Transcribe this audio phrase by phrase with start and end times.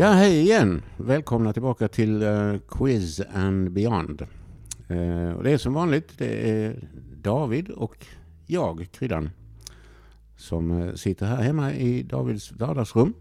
[0.00, 0.82] Ja, hej igen.
[0.96, 4.26] Välkomna tillbaka till uh, Quiz and Beyond.
[4.90, 6.88] Uh, och det är som vanligt, det är
[7.22, 8.06] David och
[8.46, 9.30] jag, Kryddan,
[10.36, 13.14] som uh, sitter här hemma i Davids vardagsrum.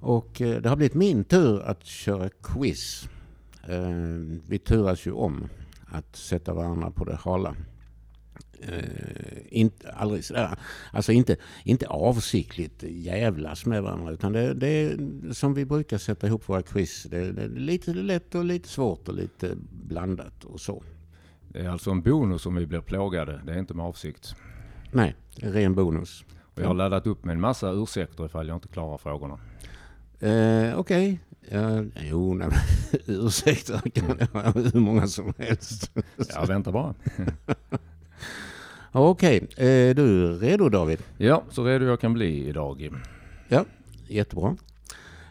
[0.00, 3.08] Och det har blivit min tur att köra quiz.
[4.48, 5.48] Vi turas ju om
[5.86, 7.54] att sätta varandra på det hala.
[8.62, 10.58] Eh, inte, aldrig sådär,
[10.92, 14.98] alltså inte, inte avsiktligt jävlas med varandra utan det, det är
[15.32, 17.02] som vi brukar sätta ihop våra quiz.
[17.02, 20.82] Det, det är lite lätt och lite svårt och lite blandat och så.
[21.48, 24.34] Det är alltså en bonus om vi blir plågade, det är inte med avsikt.
[24.92, 26.24] Nej, det är ren bonus.
[26.54, 29.38] Och jag har laddat upp med en massa ursäkter ifall jag inte klarar frågorna.
[30.20, 30.78] Eh, Okej.
[30.78, 31.18] Okay.
[31.48, 32.48] Ja, jo, nej,
[33.06, 35.92] ursäkter kan det vara hur många som helst.
[36.34, 36.94] Jag väntar bara.
[38.92, 41.02] Okej, är du redo David?
[41.18, 42.90] Ja, så redo jag kan bli idag.
[43.48, 43.64] Ja,
[44.08, 44.56] jättebra.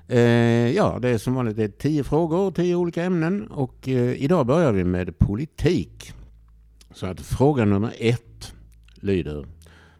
[0.08, 4.24] Eh, ja, det är som vanligt det är tio frågor, tio olika ämnen och eh,
[4.24, 6.14] idag börjar vi med politik.
[6.94, 8.54] Så att fråga nummer ett
[8.96, 9.46] lyder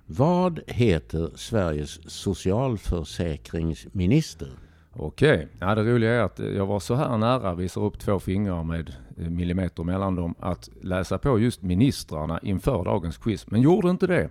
[0.06, 4.50] Vad heter Sveriges socialförsäkringsminister?
[4.98, 8.64] Okej, ja, det roliga är att jag var så här nära, visar upp två fingrar
[8.64, 13.90] med eh, millimeter mellan dem, att läsa på just ministrarna inför dagens quiz, men gjorde
[13.90, 14.30] inte det.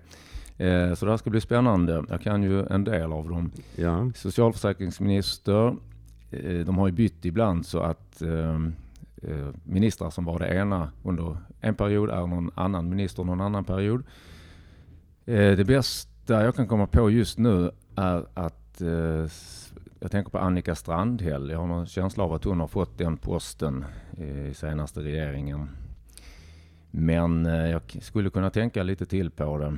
[0.59, 2.05] Eh, så det här ska bli spännande.
[2.09, 3.51] Jag kan ju en del av dem.
[3.77, 4.11] Ja.
[4.15, 5.77] Socialförsäkringsminister,
[6.31, 8.23] eh, de har ju bytt ibland så att
[9.65, 14.03] ministrar som var det ena under en period är någon annan minister någon annan period.
[15.25, 18.83] Det bästa jag kan komma på just nu är att
[20.05, 21.51] jag tänker på Annika Strandhäll.
[21.51, 23.85] Jag har någon känsla av att hon har fått den posten
[24.51, 25.69] i senaste regeringen.
[26.91, 29.77] Men eh, jag skulle kunna tänka lite till på det.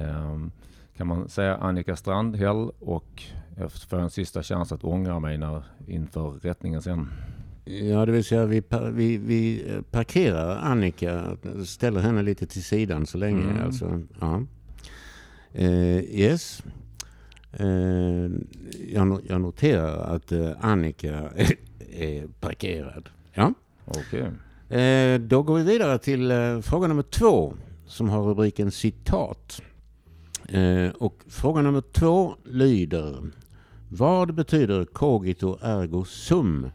[0.00, 0.50] Ehm,
[0.96, 3.22] kan man säga Annika Strandhäll och
[3.56, 7.08] jag får en sista chans att ångra mig när, inför rättningen sen.
[7.64, 8.62] Ja, det vill säga vi,
[8.92, 13.50] vi, vi eh, parkerar Annika, ställer henne lite till sidan så länge.
[13.50, 13.64] Mm.
[13.64, 14.42] Alltså, ja.
[15.58, 16.62] Uh, yes.
[17.58, 18.30] Eh,
[19.28, 21.14] jag noterar att eh, Annika
[21.92, 23.08] är parkerad.
[23.34, 23.54] Ja.
[23.86, 24.80] Okay.
[24.80, 27.54] Eh, då går vi vidare till fråga nummer två
[27.86, 29.62] som har rubriken citat.
[30.98, 33.16] Och fråga nummer två lyder
[33.88, 36.70] Vad betyder cogito ergo sum?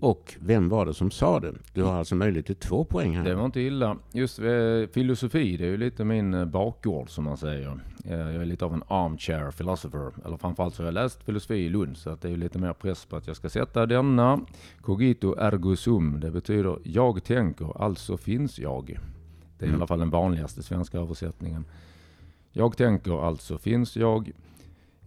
[0.00, 1.54] Och vem var det som sa det?
[1.72, 3.24] Du har alltså möjlighet till två poäng här.
[3.24, 3.96] Det var inte illa.
[4.12, 7.80] Just eh, filosofi, det är ju lite min eh, bakgård som man säger.
[8.04, 10.12] Eh, jag är lite av en armchair philosopher.
[10.26, 11.96] Eller framförallt så har jag läst filosofi i Lund.
[11.96, 14.40] Så att det är ju lite mer press på att jag ska sätta denna.
[14.80, 16.20] Cogito ergo sum.
[16.20, 18.98] Det betyder jag tänker, alltså finns jag.
[19.58, 19.74] Det är mm.
[19.74, 21.64] i alla fall den vanligaste svenska översättningen.
[22.52, 24.30] Jag tänker, alltså finns jag.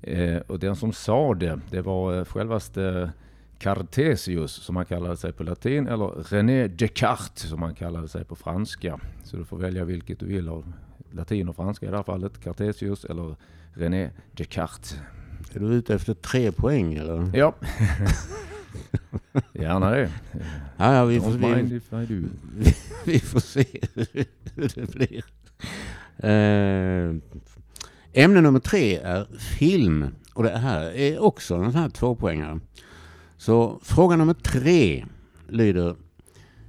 [0.01, 3.11] Eh, och den som sa det, det var eh, självaste
[3.59, 8.35] Cartesius som han kallade sig på latin eller René Descartes som han kallade sig på
[8.35, 8.99] franska.
[9.23, 10.73] Så du får välja vilket du vill av
[11.11, 12.43] latin och franska i det här fallet.
[12.43, 13.35] Cartesius eller
[13.73, 14.99] René Descartes.
[15.53, 17.37] Är du ute efter tre poäng eller?
[17.37, 17.55] Ja.
[19.53, 20.11] Gärna det.
[20.77, 22.73] Ja, ja, vi, får, vi, vi,
[23.05, 23.65] vi, får se
[24.55, 25.23] hur det blir.
[26.17, 27.15] Eh,
[28.13, 30.05] ämne nummer tre är film.
[30.33, 32.59] Och det här är också en sån här tvåpoängare.
[33.39, 35.05] Så fråga nummer tre
[35.47, 35.95] lyder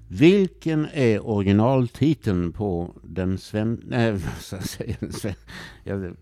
[0.08, 3.82] vilken är originaltiteln på den sven...
[3.86, 4.19] Nej,
[5.10, 5.34] sven...
[5.84, 6.16] Jag,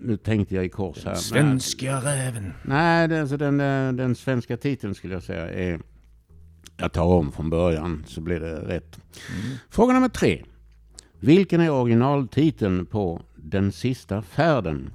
[0.00, 1.12] nu tänkte jag i kors här.
[1.12, 2.52] Den svenska räven.
[2.62, 5.80] Nej, det, alltså den, eh, den svenska titeln skulle jag säga är...
[6.76, 9.00] Jag tar om från början så blir det rätt.
[9.30, 9.56] Mm.
[9.70, 10.44] Fråga nummer tre.
[11.20, 14.90] Vilken är originaltiteln på Den sista färden?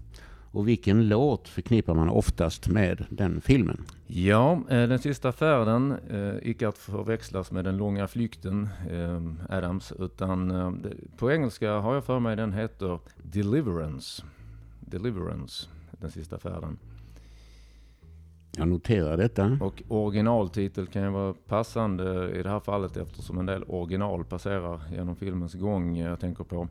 [0.54, 3.86] Och vilken låt förknippar man oftast med den filmen?
[4.08, 9.22] Ja, eh, Den sista färden, eh, icke att förväxlas med Den långa flykten, eh,
[9.58, 10.54] Adams, utan
[11.18, 14.24] på engelska har jag för mig den heter Deliverance.
[14.80, 16.78] Deliverance, Den sista färden.
[18.58, 19.58] Jag noterar detta.
[19.62, 24.82] Och originaltitel kan ju vara passande i det här fallet eftersom en del original passerar
[24.92, 25.98] genom filmens gång.
[25.98, 26.68] Jag tänker på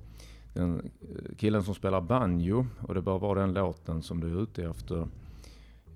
[0.52, 0.90] den
[1.36, 5.08] killen som spelar banjo och det bör vara den låten som du är ute efter.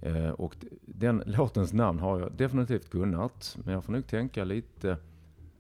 [0.01, 4.97] Eh, och den låtens namn har jag definitivt kunnat, men jag får nog tänka lite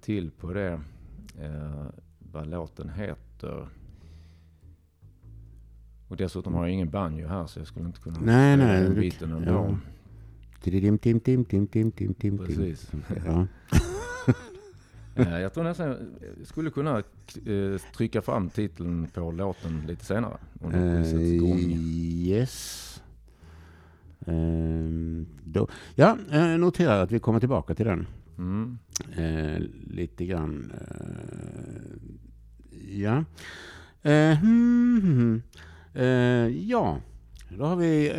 [0.00, 0.80] till på det,
[1.40, 1.86] eh,
[2.32, 3.68] vad låten heter.
[6.08, 8.94] Och dessutom har jag ingen banjo här så jag skulle inte kunna nej, nej, den
[8.94, 9.50] biten ändå.
[9.52, 9.78] Ja.
[10.62, 12.38] Tim, tim, tim, tim, tim, tim, tim.
[12.38, 12.92] Precis.
[13.26, 13.46] Ja.
[15.16, 20.38] Eh, jag tror nästan jag skulle kunna eh, trycka fram titeln på låten lite senare.
[20.74, 21.06] Uh,
[22.26, 22.82] yes.
[24.26, 24.34] Eh,
[25.44, 28.06] då, ja, eh, notera att vi kommer tillbaka till den.
[28.38, 28.78] Mm.
[29.90, 30.72] Lite grann.
[32.88, 33.24] Ja.
[34.40, 35.42] Hmm.
[35.94, 37.00] Eh, ja,
[37.48, 38.12] då har vi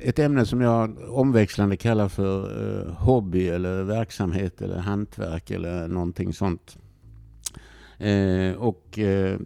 [0.00, 2.40] ett ämne som jag omväxlande kallar för
[2.80, 6.78] eh, hobby eller verksamhet eller hantverk eller någonting sånt.
[7.98, 9.38] Eh, och eh,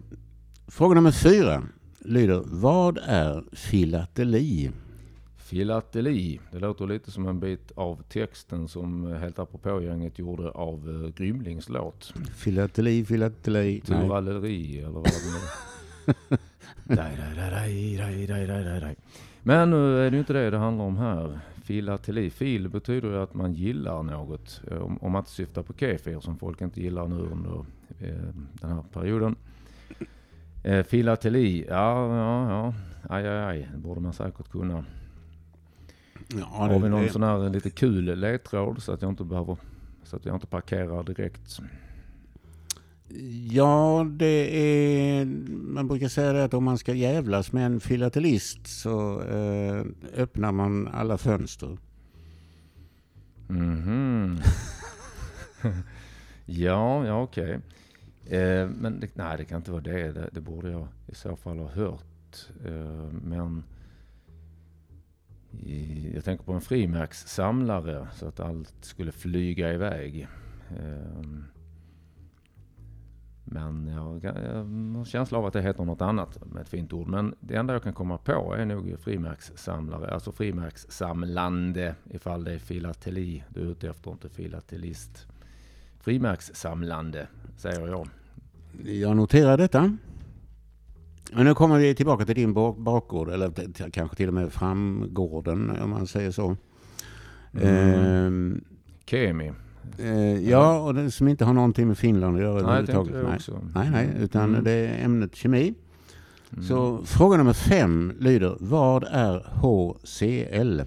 [0.67, 1.63] fråga nummer fyra
[1.99, 4.71] lyder, vad är filateli?
[5.37, 11.09] Filateli, det låter lite som en bit av texten som Helt apropå-gänget gjorde av uh,
[11.09, 12.15] Grymlings låt.
[12.37, 13.81] Filateli, filateli.
[13.81, 15.77] Turalleri eller vad det är.
[19.47, 21.41] Men nu är det ju inte det det handlar om här.
[21.63, 24.61] Filateli, fil betyder ju att man gillar något.
[24.71, 27.65] Om, om man inte syftar på kefir som folk inte gillar nu under
[28.01, 29.37] eh, den här perioden.
[30.65, 32.75] Eh, filateli, ja, ja, ja,
[33.09, 34.85] aj, aj, aj, det borde man säkert kunna.
[36.29, 37.09] Ja, Har vi någon det...
[37.09, 39.57] sån här lite kul ledtråd så att jag inte behöver,
[40.05, 41.61] så att jag inte parkerar direkt?
[43.51, 45.25] Ja, det är,
[45.75, 49.85] man brukar säga det att om man ska jävlas med en filatelist så eh,
[50.17, 51.79] öppnar man alla fönster.
[53.49, 54.39] Mhm.
[56.49, 57.61] Ja, ja okej.
[58.25, 58.39] Okay.
[58.39, 60.13] Eh, men det, nej, det kan inte vara det.
[60.13, 60.29] det.
[60.33, 60.41] det.
[60.41, 62.49] borde jag i så fall ha hört.
[62.65, 63.65] Eh, men
[65.51, 70.29] i, jag tänker på en frimärkssamlare så att allt skulle flyga iväg.
[70.71, 71.23] Eh,
[73.49, 74.33] men jag, jag
[74.99, 77.09] har känsla av att det heter något annat med ett fint ord.
[77.09, 82.59] Men det enda jag kan komma på är nog frimärkssamlare, alltså frimärkssamlande ifall det är
[82.59, 85.27] filateli du är ute efter, inte filatelist.
[86.01, 87.27] Frimärkssamlande
[87.57, 88.09] säger jag.
[88.85, 89.97] Jag noterar detta.
[91.33, 95.91] Men nu kommer vi tillbaka till din bakgård, eller kanske till och med framgården om
[95.91, 96.57] man säger så.
[97.53, 98.53] Mm.
[98.53, 98.61] Eh,
[99.07, 99.53] Kemi.
[99.99, 103.15] Eh, ja, och det, som inte har någonting med Finland att göra överhuvudtaget.
[103.75, 104.65] Nej, nej, nej, utan mm.
[104.65, 105.75] det är ämnet kemi.
[106.53, 106.65] Mm.
[106.65, 110.81] Så fråga nummer fem lyder, vad är HCl?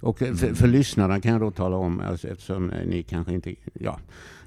[0.00, 0.70] Och för, för mm.
[0.70, 3.54] lyssnarna kan jag då tala om, alltså, eftersom ni kanske inte...
[3.72, 3.98] Ja,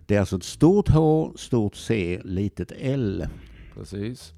[0.05, 3.27] det är alltså ett stort H, stort C, litet L.
[3.73, 4.33] Precis.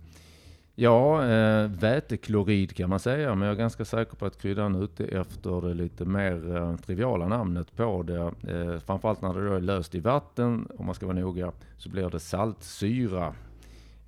[0.79, 4.83] Ja, eh, väteklorid kan man säga, men jag är ganska säker på att kryddan är
[4.83, 8.33] ute efter det lite mer eh, triviala namnet på det.
[8.53, 11.89] Eh, framförallt när det då är löst i vatten, om man ska vara noga, så
[11.89, 13.33] blir det saltsyra.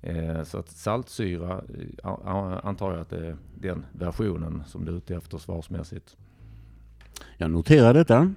[0.02, 1.62] Eh, så att saltsyra
[2.04, 2.10] eh,
[2.62, 6.16] antar jag att det är den versionen som du är ute efter svarsmässigt.
[7.36, 8.34] Jag noterar detta.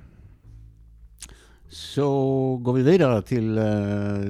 [1.74, 3.64] Så går vi vidare till, eh,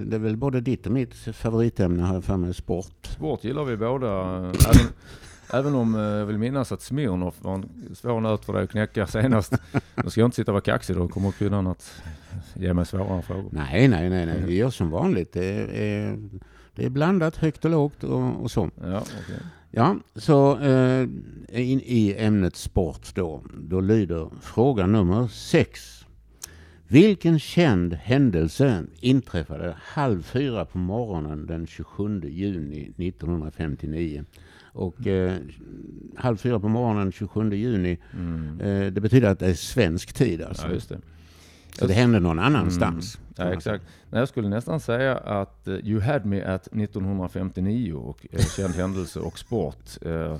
[0.05, 3.07] det är väl både ditt och mitt favoritämne här för mig, sport.
[3.07, 4.37] Sport gillar vi båda.
[4.37, 4.87] Även,
[5.53, 8.69] även om eh, jag vill minnas att Smirnoff var en svår nöt för dig att
[8.69, 9.53] knäcka senast.
[10.03, 12.01] Nu ska jag inte sitta och vara kaxig då, kommer kryddan att
[12.53, 13.49] ge mig svårare frågor.
[13.51, 14.43] Nej, nej, nej, nej.
[14.45, 15.33] vi gör som vanligt.
[15.33, 16.19] Det är,
[16.75, 18.69] det är blandat högt och lågt och, och så.
[18.81, 19.37] Ja, okay.
[19.71, 21.01] Ja, så eh,
[21.51, 26.02] in, i ämnet sport då, då lyder fråga nummer sex.
[26.87, 34.25] Vilken känd händelse inträffade halv fyra på morgonen den 27 juni 1959?
[34.73, 35.37] Och eh,
[36.15, 38.61] halv fyra på morgonen 27 juni, mm.
[38.61, 40.67] eh, det betyder att det är svensk tid alltså.
[40.67, 40.99] Ja, just det.
[41.79, 43.17] Så det hände någon annanstans.
[43.17, 43.49] Mm.
[43.49, 43.83] Ja, exakt.
[44.09, 48.75] Nej, jag skulle nästan säga att uh, You had me at 1959 och uh, känd
[48.75, 50.05] händelse och sport.
[50.05, 50.35] Uh,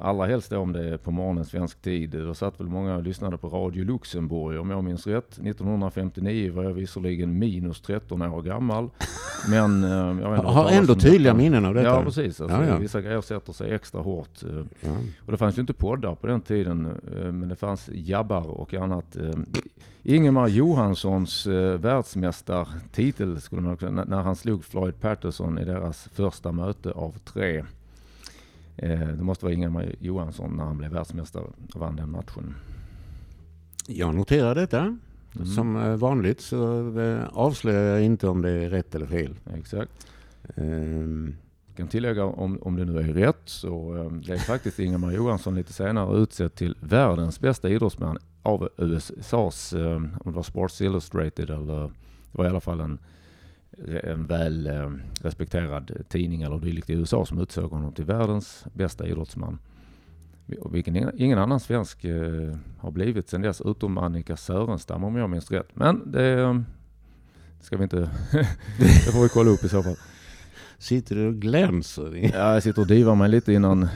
[0.00, 2.10] Allra helst om det är på morgonen svensk tid.
[2.10, 5.32] Då satt väl många och lyssnade på Radio Luxemburg om jag minns rätt.
[5.32, 8.90] 1959 var jag visserligen minus 13 år gammal.
[9.48, 11.88] Men eh, jag har ändå tydliga minnen av detta.
[11.88, 12.40] Ja precis.
[12.40, 12.76] Alltså, ja, ja.
[12.76, 14.42] Vissa grejer sätter sig extra hårt.
[14.42, 14.64] Eh.
[14.80, 14.90] Ja.
[15.26, 16.86] Och det fanns ju inte poddar på den tiden.
[16.86, 19.16] Eh, men det fanns jabbar och annat.
[20.02, 21.46] Ingemar Johanssons
[21.78, 27.64] världsmästartitel skulle man också, när han slog Floyd Patterson i deras första möte av tre.
[28.76, 32.54] Eh, det måste vara Ingemar Johansson när han blev världsmästare och vann den matchen.
[33.86, 34.96] Jag noterar detta.
[35.34, 35.46] Mm.
[35.46, 39.34] Som eh, vanligt så eh, avslöjar jag inte om det är rätt eller fel.
[39.54, 40.06] Exakt.
[40.54, 41.36] Um.
[41.66, 43.94] Jag kan tillägga om, om det nu är rätt så
[44.26, 50.12] det är faktiskt Ingemar Johansson lite senare utsedd till världens bästa idrottsman av USAs, om
[50.24, 51.90] det var Sports Illustrated eller det
[52.32, 52.98] var i alla fall en
[54.02, 54.90] en väl eh,
[55.20, 59.58] respekterad tidning eller dylikt i USA som utsåg honom till världens bästa idrottsman.
[60.70, 65.50] Vilken ingen annan svensk eh, har blivit sedan dess, utom Annika Sörenstam om jag minns
[65.50, 65.68] rätt.
[65.74, 66.64] Men det
[67.60, 67.96] ska vi inte...
[68.78, 69.96] det får vi kolla upp i så fall.
[70.78, 72.30] Sitter du och glänser?
[72.34, 73.88] Ja, jag sitter och divar mig lite innan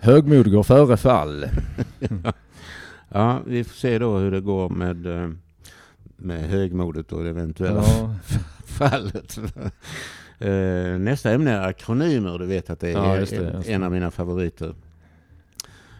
[0.00, 1.44] högmod går före fall.
[3.08, 5.30] Ja, vi får se då hur det går med, eh,
[6.16, 8.14] med högmodet och eventuella Ja,
[8.74, 9.38] fallet.
[10.38, 12.38] Eh, Nästa ämne är akronymer.
[12.38, 13.26] Du vet att det är Ja, det,
[13.62, 13.72] det.
[13.72, 14.74] en av mina favoriter.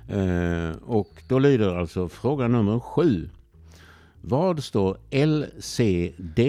[0.08, 3.28] Eh, Och då lyder alltså fråga nummer sju.
[4.20, 6.40] Vad står LCD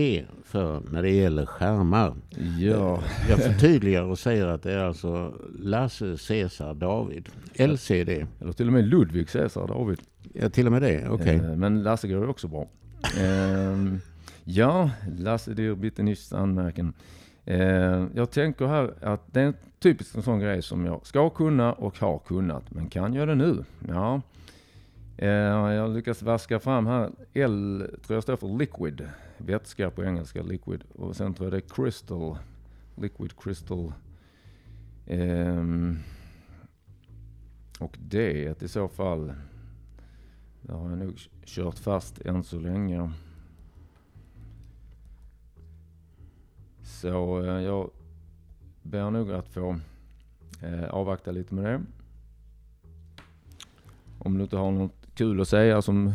[0.46, 2.14] för när det gäller skärmar?
[2.60, 3.00] ja.
[3.30, 7.30] Jag förtydligar och säger att det är alltså Lasse, Cesar, David.
[7.56, 8.10] LCD.
[8.42, 10.00] Eller till och med Ludvig Caesar David.
[10.34, 11.08] Ja, till och med det.
[11.10, 11.36] Okej.
[11.36, 12.68] Eh, Men Lasse går också bra.
[14.48, 16.94] Ja, Lasse dir nyss anmärken.
[17.46, 21.30] Eh, jag tänker här att det är en typisk en sån grej som jag ska
[21.30, 23.64] kunna och har kunnat, men kan jag det nu?
[23.88, 24.22] Ja.
[25.18, 27.12] Eh, jag lyckas vaska fram här.
[27.34, 29.10] L tror jag står för liquid.
[29.38, 30.84] Vätska på engelska, liquid.
[30.96, 32.38] Och sen tror jag det är crystal.
[32.96, 33.94] Liquid crystal.
[35.06, 35.64] Eh,
[37.80, 39.34] och det i så fall.
[40.62, 43.12] Där har jag nog kört fast än så länge.
[46.86, 47.90] Så eh, jag
[48.84, 49.80] ber nog att få
[50.62, 51.82] eh, avvakta lite med det.
[54.20, 56.14] Om du inte har något kul att säga som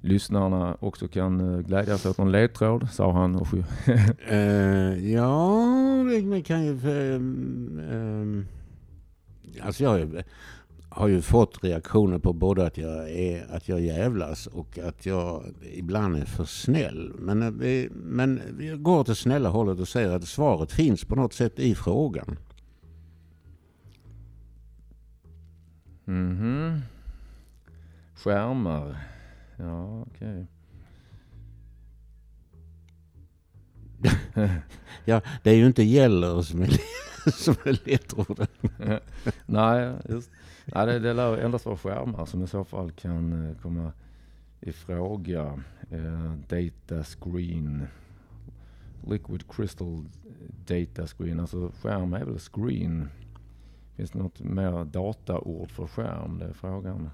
[0.00, 3.64] lyssnarna också kan eh, glädjas åt någon ledtråd, sa han och uh,
[5.12, 5.66] ja,
[6.30, 6.78] det kan ju...
[7.14, 8.46] Um,
[9.60, 10.22] alltså jag
[10.94, 15.44] har ju, fått reaktioner på både att jag, är, att jag jävlas och att jag
[15.72, 17.12] ibland är för snäll.
[17.18, 21.04] Men, eh, vi, men vi går åt det snälla hållet och säger att svaret finns
[21.04, 22.38] på något sätt i frågan.
[26.04, 26.80] Mhm.
[28.14, 28.96] Skärmar.
[29.56, 30.46] Ja, okej.
[35.04, 36.80] Ja, det är ju inte gäller som är,
[37.32, 38.46] som är ledtråden.
[39.46, 40.30] Nej, just.
[40.66, 43.92] Nej, det, det lär endast vara skärmar som i så fall kan eh, komma
[44.60, 45.62] i fråga.
[45.90, 47.86] Eh, data screen.
[49.06, 50.04] Liquid crystal
[50.66, 51.40] data screen.
[51.40, 53.08] Alltså skärm är väl screen.
[53.96, 56.38] Finns det något mer dataord för skärm?
[56.38, 57.10] Det är frågan.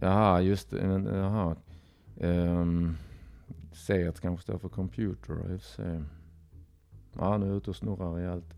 [0.00, 1.02] Jaha, just det.
[1.14, 1.56] Jaha.
[2.16, 2.96] Um,
[3.72, 5.34] C kanske står för computer.
[5.34, 6.02] i och för sig.
[7.18, 8.54] Ja, nu är jag ute och snurrar rejält.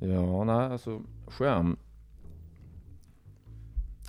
[0.00, 1.76] Ja, nej, alltså skärm.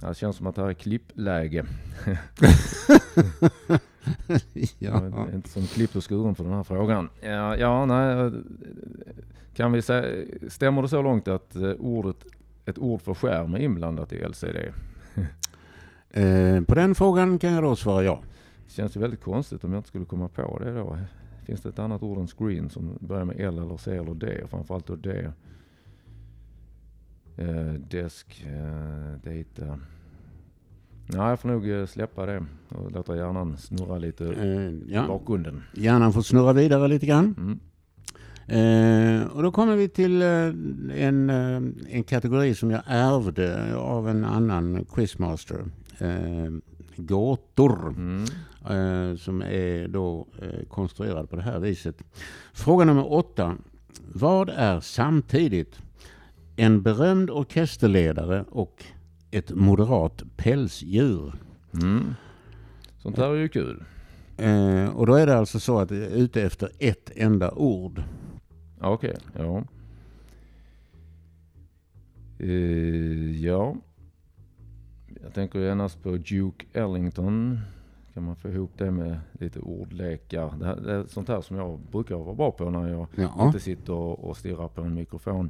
[0.02, 1.66] Det känns som att det här är klippläge.
[4.80, 5.28] Jag ja.
[5.28, 7.10] är inte som klippt och skuren för den här frågan.
[7.22, 8.32] Ja, ja nej.
[9.54, 12.26] Kan vi säga, stämmer det så långt att eh, ordet,
[12.66, 14.58] ett ord för skärm är inblandat i LCD?
[16.14, 18.22] Eh, på den frågan kan jag då svara ja.
[18.66, 20.98] Det känns ju väldigt konstigt om jag inte skulle komma på det då.
[21.46, 24.42] Finns det ett annat ord än screen som börjar med L eller C eller D?
[24.48, 25.32] Framförallt då D.
[27.42, 29.80] Eh, desk, eh, data.
[31.08, 35.08] Nej, jag får nog eh, släppa det och låta hjärnan snurra lite Eh, ja.
[35.08, 35.64] bakgrunden.
[35.74, 37.36] Hjärnan får snurra vidare lite grann.
[37.38, 37.60] Mm.
[38.48, 40.28] Eh, och då kommer vi till eh,
[41.08, 41.30] en,
[41.90, 45.66] en kategori som jag ärvde av en annan quizmaster.
[45.98, 46.52] Eh,
[46.98, 47.88] gåtor.
[47.90, 48.24] Mm.
[48.70, 52.04] eh, som är då eh, konstruerad på det här viset.
[52.54, 53.56] Fråga nummer åtta.
[54.14, 55.80] Vad är samtidigt
[56.56, 58.84] en berömd orkesterledare och
[59.32, 61.34] ett moderat pälsdjur?
[61.74, 62.14] Mm.
[62.98, 63.84] Sånt här är ju kul.
[64.38, 68.04] Eh, och då är det alltså så att det är ute efter ett enda ord.
[68.82, 69.64] Okej, ja.
[72.40, 73.76] Eh, ja.
[75.24, 77.60] Jag tänker genast på Duke Ellington.
[78.14, 80.54] Kan man få ihop det med lite ordlekar?
[80.60, 83.46] Det, här, det är sånt här som jag brukar vara bra på när jag Ja,
[83.46, 85.50] inte sitter och, och stirrar på en mikrofon.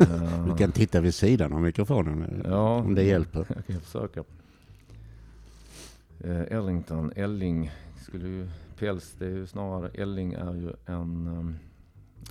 [0.00, 3.46] Eh, vi kan titta vid sidan av mikrofonen eh, ja, om det hjälper.
[3.54, 4.24] Jag kan försöka.
[6.20, 7.70] Eh, Ellington, Elling
[8.02, 11.26] skulle ju, päls det är ju snarare, Elling är ju en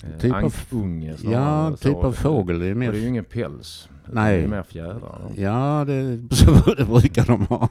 [0.04, 1.18] eh, Typ snarare.
[1.24, 2.04] Ja, typ så.
[2.04, 2.60] av fågel.
[2.60, 3.90] Det är Och det är ju mer, ingen päls.
[4.12, 4.38] Nej.
[4.38, 5.32] Det är mer fjädrar.
[5.36, 7.70] ja, det, så det brukar de ha.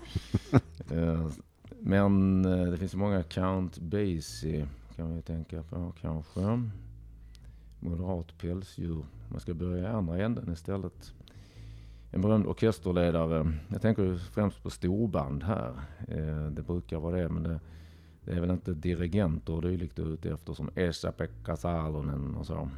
[0.90, 1.26] Eh,
[1.80, 4.66] Men eh, det finns många Count Basie
[4.96, 6.40] kan ju tänka på kanske.
[7.82, 9.04] Moderat pälsdjur.
[9.28, 11.12] Man ska börja i andra änden istället.
[12.10, 13.52] En berömd orkesterledare.
[13.68, 15.72] Jag tänker främst på storband här.
[16.08, 17.60] Eh, Det brukar vara det men det,
[18.24, 22.46] det är väl inte dirigenter och dylikt du är ute efter som Esa-Pekka Salonen och
[22.46, 22.68] så.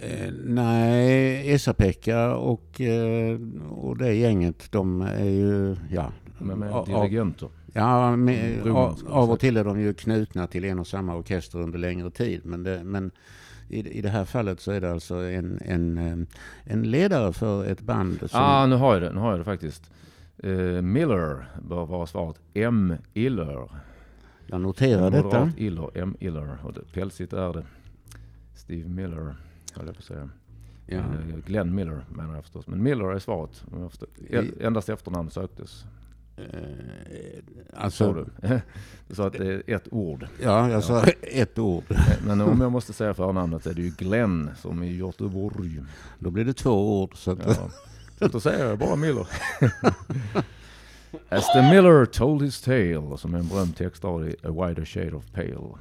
[0.00, 3.38] Eh, nej, Esa-Pekka och, eh,
[3.70, 6.12] och det gänget, de är ju, ja.
[6.38, 7.48] Men med dirigenter.
[7.72, 10.78] Ja, med, Roman, av, ska man av och till är de ju knutna till en
[10.78, 12.40] och samma orkester under längre tid.
[12.44, 13.10] Men, det, men
[13.68, 16.26] i, i det här fallet så är det alltså en, en, eh,
[16.64, 18.18] en ledare för ett band.
[18.18, 18.28] Som...
[18.32, 19.90] Ah, nu har jag det, nu har jag det faktiskt.
[20.44, 22.40] Uh, Miller bör vara svaret.
[22.54, 22.94] M.
[23.14, 23.68] Iller.
[24.46, 25.24] Jag noterar detta.
[25.24, 26.16] Moderat Iller, M.
[26.20, 26.58] Iller.
[26.64, 27.64] Och det, pälsigt är det.
[28.54, 29.34] Steve Miller,
[29.74, 30.28] höll jag på att säga.
[30.86, 31.02] Ja.
[31.46, 32.66] Glenn Miller menar jag förstås.
[32.66, 33.64] Men Miller är svaret.
[34.60, 35.84] Endast efternamn söktes.
[36.38, 37.38] Eh,
[37.74, 38.26] alltså, du?
[39.08, 40.26] du sa att det är ett ord.
[40.42, 41.84] Ja, jag sa ett ord.
[42.26, 45.82] Men om jag måste säga förnamnet är det ju Glenn som i Göteborg.
[46.18, 47.16] Då blir det två ord.
[47.16, 47.60] Så, att...
[48.18, 48.28] ja.
[48.28, 49.26] då säger jag bara Miller.
[51.28, 55.16] As the Miller told his tale, som är en berömd textrad i A wider shade
[55.16, 55.78] of pale.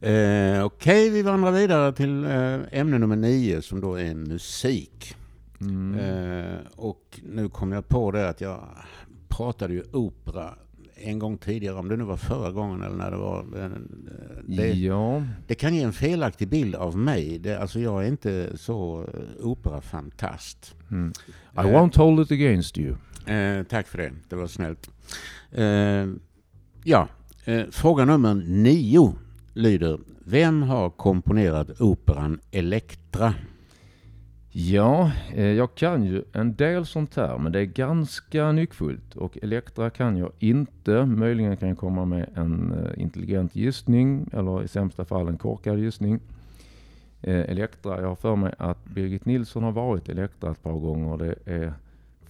[0.00, 5.16] Eh, Okej, okay, vi vandrar vidare till eh, ämne nummer nio som då är musik.
[5.60, 5.94] Mm.
[5.94, 8.68] Eh, och nu kom jag på det att jag
[9.28, 10.54] pratade ju opera
[11.02, 13.38] en gång tidigare, om det nu var förra gången eller när det var.
[13.38, 13.70] Eh,
[14.44, 15.22] det, ja.
[15.46, 17.38] det kan ge en felaktig bild av mig.
[17.38, 20.74] Det, alltså jag är inte så eh, operafantast.
[20.90, 21.12] Mm.
[21.54, 22.94] I eh, won't hold it against you.
[23.26, 24.90] Eh, tack för det, det var snällt.
[25.52, 26.06] Eh,
[26.84, 27.08] ja,
[27.70, 29.14] fråga nummer nio
[29.54, 29.98] lyder.
[30.24, 33.34] Vem har komponerat operan Elektra?
[34.52, 39.16] Ja, eh, jag kan ju en del sånt här, men det är ganska nyckfullt.
[39.16, 41.04] Och Elektra kan jag inte.
[41.06, 45.78] Möjligen kan jag komma med en eh, intelligent gissning, eller i sämsta fall en korkad
[45.78, 46.20] gissning.
[47.22, 51.16] Eh, Elektra, jag har för mig att Birgit Nilsson har varit Elektra ett par gånger.
[51.16, 51.72] Det är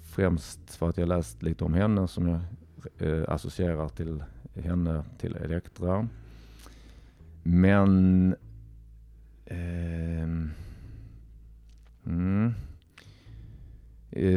[0.03, 2.41] främst för att jag läst lite om henne som jag
[3.29, 4.25] associerar till
[4.55, 6.09] henne till Elektra.
[7.43, 8.35] Men...
[9.47, 10.27] Eh,
[12.07, 12.55] Mm.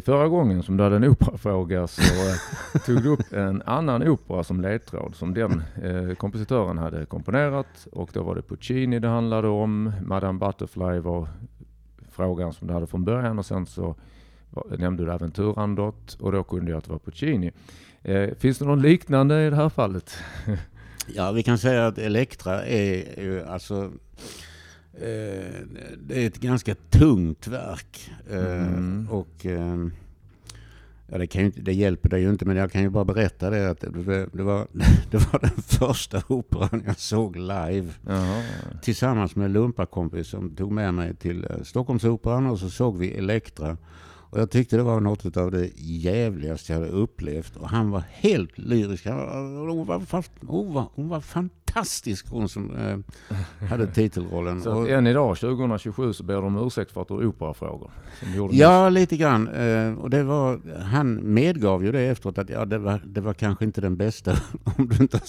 [0.06, 4.44] Förra gången som du hade en operafråga så eh, tog du upp en annan opera
[4.44, 9.48] som ledtråd som den eh, kompositören hade komponerat och då var det Puccini det handlade
[9.48, 9.92] om.
[10.02, 11.28] Madame Butterfly var
[12.12, 13.96] frågan som du hade från början och sen så
[14.78, 17.52] nämnde du även Turandot och då kunde jag att det var Puccini.
[18.02, 20.18] Eh, finns det någon liknande i det här fallet?
[21.16, 23.92] ja, vi kan säga att Elektra är ju alltså
[25.98, 28.12] det är ett ganska tungt verk.
[28.30, 29.08] Eh, mm.
[29.10, 29.78] Och eh,
[31.08, 33.50] ja, det, kan ju, det hjälper dig ju inte, men jag kan ju bara berätta
[33.50, 33.90] det att det,
[34.34, 34.68] det, var,
[35.12, 37.88] det var den första operan jag såg live.
[38.08, 38.44] Jaha.
[38.82, 43.78] Tillsammans med en lumpakompis som tog med mig till Stockholmsoperan och så såg vi Elektra.
[44.34, 47.56] Och jag tyckte det var något av det jävligaste jag hade upplevt.
[47.56, 49.06] Och han var helt lyrisk.
[49.06, 54.62] Hon var, hon var, hon var fantastisk fantastisk hon som eh, hade titelrollen.
[54.62, 57.92] Så och, än idag 2027 så ber de om ursäkt för att du har operafrågor?
[58.52, 58.94] Ja, nyss.
[58.94, 59.48] lite grann.
[59.48, 63.34] Eh, och det var, han medgav ju det efteråt att ja, det, var, det var
[63.34, 64.32] kanske inte den bästa.
[64.78, 65.20] om du inte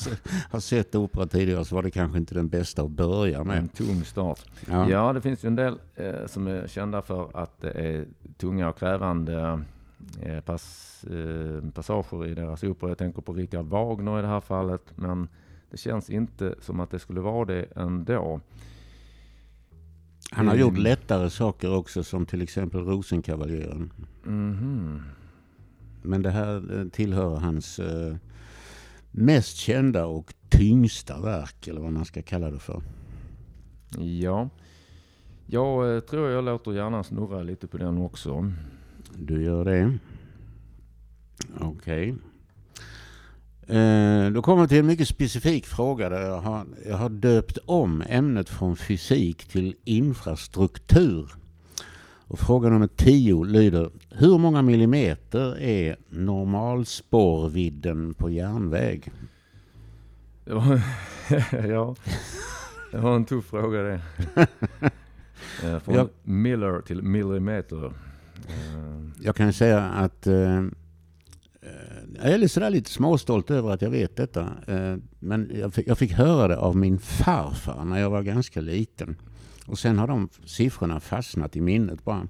[0.50, 3.58] har sett opera tidigare så var det kanske inte den bästa att börja med.
[3.58, 4.40] En tung start.
[4.70, 8.04] Ja, ja det finns ju en del eh, som är kända för att det är
[8.38, 9.62] tunga och krävande
[10.22, 12.90] eh, pass, eh, passager i deras opera.
[12.90, 14.82] Jag tänker på Richard Wagner i det här fallet.
[14.94, 15.28] Men
[15.74, 18.40] det känns inte som att det skulle vara det ändå.
[20.30, 20.66] Han har mm.
[20.66, 23.92] gjort lättare saker också som till exempel Rosenkavaljeren.
[24.26, 25.02] Mm.
[26.02, 28.16] Men det här eh, tillhör hans uh,
[29.10, 32.82] mest kända och tyngsta verk eller vad man ska kalla det för.
[33.98, 34.48] Ja,
[35.46, 38.52] jag uh, tror jag låter gärna snurra lite på den också.
[39.16, 39.98] Du gör det.
[41.60, 42.12] Okej.
[42.12, 42.14] Okay.
[43.68, 47.58] Eh, då kommer vi till en mycket specifik fråga där jag har, jag har döpt
[47.66, 51.34] om ämnet från fysik till infrastruktur.
[52.26, 59.12] Och fråga nummer 10 lyder, hur många millimeter är normalspårvidden på järnväg?
[60.44, 60.80] Ja,
[61.68, 61.96] ja.
[62.92, 64.00] det var en tuff fråga det.
[65.64, 67.92] Eh, från jag, miller till millimeter.
[69.20, 70.26] Jag kan säga att
[72.14, 74.52] jag är sådär lite småstolt över att jag vet detta.
[74.66, 75.50] Eh, men
[75.86, 79.16] jag fick, höra det av min farfar när jag var ganska liten.
[79.66, 82.26] Och sen har de siffrorna fastnat i minnet bara.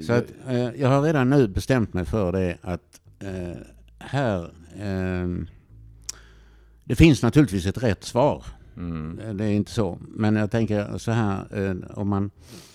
[0.00, 3.58] Så att, eh, jag har redan nu bestämt mig för det att eh,
[3.98, 4.50] här...
[6.84, 8.44] Det finns naturligtvis ett rätt svar.
[8.76, 9.36] Mm.
[9.36, 9.98] Det är inte så.
[10.08, 11.44] Men jag tänker så här,
[11.98, 12.73] om man Eh,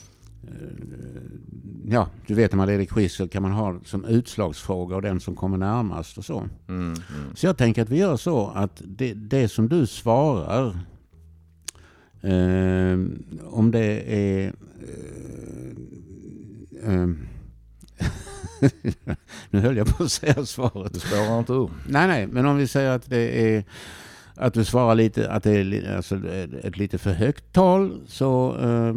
[1.91, 5.19] ja, du vet när man leder quiz så kan man ha som utslagsfråga och den
[5.19, 6.39] som kommer närmast och så.
[6.67, 7.35] Mm, mm.
[7.35, 10.67] Så jag tänker att vi gör så att det, det som du svarar,
[12.21, 12.99] eh,
[13.45, 14.53] om det är...
[16.83, 17.09] Eh, eh,
[19.49, 20.93] nu höll jag på att säga svaret.
[20.93, 21.69] Du spårar inte ur.
[21.87, 23.63] Nej, nej, men om vi säger att det är
[24.39, 26.19] att du svarar lite, att det är alltså,
[26.63, 28.93] ett lite för högt tal så eh,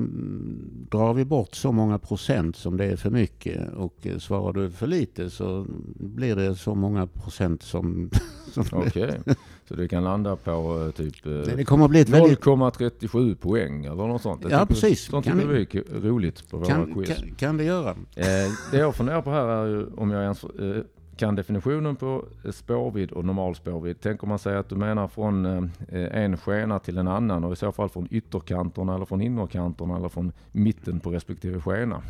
[0.90, 3.72] drar vi bort så många procent som det är för mycket.
[3.74, 8.10] Och eh, svarar du för lite så blir det så många procent som...
[8.52, 9.20] som Okej,
[9.68, 12.40] så det kan landa på eh, typ eh, det, det kommer att bli ett väldigt...
[12.40, 14.46] 0,37 poäng eller något sånt.
[14.50, 15.04] Ja, precis.
[15.04, 17.08] Sånt Kan tycker vi är roligt på våra Kan, quiz.
[17.08, 17.90] kan, kan det göra?
[17.90, 18.26] Eh,
[18.70, 20.82] det jag funderar på här är ju om jag ens eh,
[21.16, 24.00] kan definitionen på spårvidd och normal spårvidd.
[24.00, 27.56] Tänker man sig att du menar från eh, en skena till en annan och i
[27.56, 32.02] så fall från ytterkanterna eller från innerkanterna eller från mitten på respektive skena?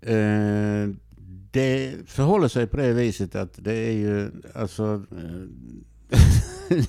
[0.00, 0.88] Eh,
[1.50, 6.18] det förhåller sig på det viset att det är ju alltså eh,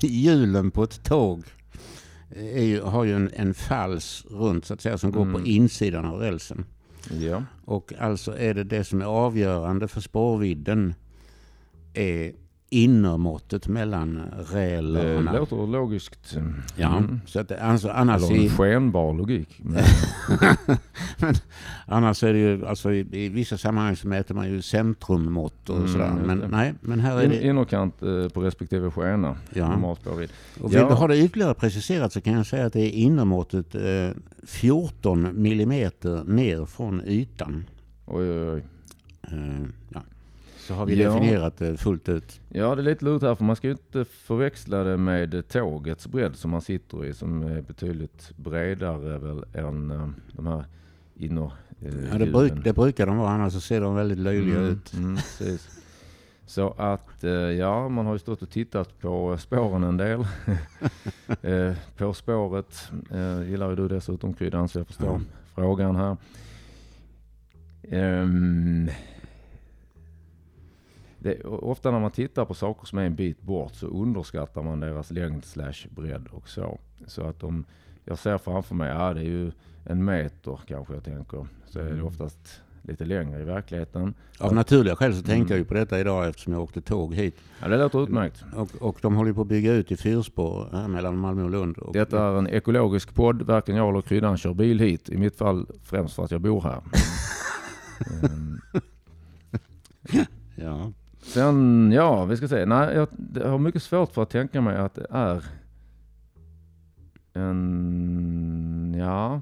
[0.00, 1.44] hjulen på ett tåg
[2.40, 5.34] ju, har ju en, en fals runt så att säga som går Mm.
[5.34, 6.64] på insidan av rälsen.
[7.10, 10.94] Ja, Och alltså är det det som är avgörande för spårvidden
[11.94, 12.32] är
[12.70, 15.32] innermåttet mellan det rälerna.
[15.32, 16.36] låter logiskt.
[16.76, 17.20] Ja, Mm.
[17.26, 19.60] så att det, alltså, annars, Eller en i, skenbar logik.
[21.18, 21.34] Men,
[21.86, 25.76] annars är det ju, alltså i, i vissa sammanhang så mäter man ju centrummått och
[25.76, 26.12] Mm, sådär.
[26.26, 26.48] Men det.
[26.48, 27.44] nej, men här är in, det...
[27.44, 29.36] innerkant eh, på respektive skena.
[29.54, 29.94] Ja.
[30.04, 30.28] Och vill
[30.72, 30.88] Ja.
[30.88, 34.10] du ha det ytterligare preciserat så kan jag säga att det är innermåttet eh,
[34.46, 37.64] 14 millimeter ner från ytan.
[38.06, 38.64] Oj, oj, oj.
[39.22, 40.00] Eh, ja.
[40.66, 41.08] Så har vi Ja.
[41.12, 42.40] definierat det fullt ut.
[42.48, 46.06] Ja, det är lite lurigt här för man ska ju inte förväxla det med tågets
[46.06, 50.64] bredd som man sitter i som är betydligt bredare väl än eh, de här
[51.14, 54.58] inner eh, Ja, det, bruk, det brukar de vara, annars så ser de väldigt löjliga
[54.58, 54.92] mm, ut.
[54.94, 55.16] Mm.
[56.46, 60.26] Så att eh, ja, man har ju stått och tittat på spåren en del.
[61.96, 62.90] på spåret
[63.46, 65.20] gillar ju du dessutom kryddan så jag förstår Ja.
[65.54, 66.16] frågan här.
[67.90, 68.90] Ehm,
[71.26, 74.80] det, ofta när man tittar på saker som är en bit bort så underskattar man
[74.80, 76.78] deras längd slash bredd och så.
[77.06, 77.64] Så att om
[78.04, 79.52] jag ser framför mig, ja det är ju
[79.84, 81.46] en meter kanske jag tänker.
[81.66, 82.06] Så är det Mm.
[82.06, 84.14] oftast lite längre i verkligheten.
[84.38, 85.48] Av naturliga skäl så tänkte Mm.
[85.48, 87.36] jag ju på detta idag eftersom jag åkte tåg hit.
[87.62, 88.44] Ja, det låter utmärkt.
[88.56, 91.50] Och, och de håller ju på att bygga ut i fyrspår här mellan Malmö och
[91.50, 91.78] Lund.
[91.78, 93.42] Och Detta är en ekologisk podd.
[93.42, 95.08] Varken jag eller kryddan kör bil hit.
[95.08, 96.82] I mitt fall främst för att jag bor här.
[98.24, 98.60] Ehm,
[100.56, 100.92] Ja.
[101.26, 102.66] Sen, ja, vi ska se.
[102.66, 105.44] Nej, jag, jag har mycket svårt för att tänka mig att det är
[107.34, 109.40] en, ja,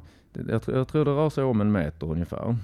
[0.49, 2.57] jag, tror- jag tror det rör sig om en meter ungefär.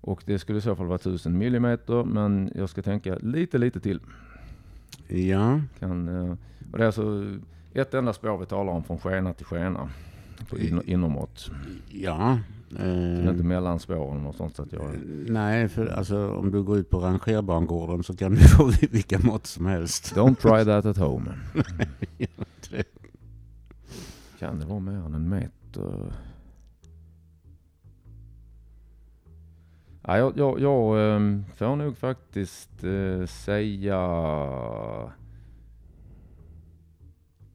[0.00, 3.80] Och det skulle i så fall vara 1000 millimeter, men jag ska tänka lite, lite
[3.80, 4.00] till.
[5.08, 5.60] ja.
[5.78, 6.30] Kan, eh,
[6.72, 7.24] och det är alltså
[7.74, 9.88] ett enda spår vi talar om från skena till skena.
[10.50, 11.50] På inner, innermått.
[11.88, 12.38] Ja.
[12.70, 14.82] Det är inte Eh, mellan spåren och sånt så att jag...
[15.28, 19.46] nej, för alltså, om du går ut på rangerbangården så kan du få vilka mått
[19.46, 20.16] som helst.
[20.16, 21.30] Don't try that at home.
[22.70, 22.84] det.
[24.38, 26.12] Kan det vara mer än en meter?
[30.02, 33.98] Ja, jag, jag, jag ehm, får nog faktiskt eh, säga...